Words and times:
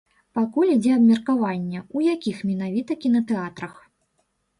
Пакуль 0.37 0.69
ідзе 0.75 0.93
абмеркаванне, 0.99 1.79
у 1.99 2.01
якіх 2.05 2.39
менавіта 2.51 2.97
кінатэатрах. 3.03 3.77